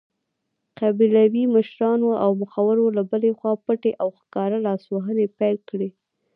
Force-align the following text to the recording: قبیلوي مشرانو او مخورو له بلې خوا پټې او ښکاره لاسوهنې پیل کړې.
قبیلوي 0.79 1.43
مشرانو 1.55 2.09
او 2.23 2.29
مخورو 2.41 2.85
له 2.97 3.01
بلې 3.11 3.31
خوا 3.37 3.53
پټې 3.65 3.91
او 4.01 4.07
ښکاره 4.19 4.57
لاسوهنې 4.67 5.25
پیل 5.39 5.57
کړې. 5.69 5.89